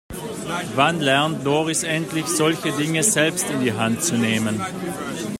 [0.73, 4.59] Wann lernt Doris endlich, solche Dinge selbst in die Hand zu nehmen?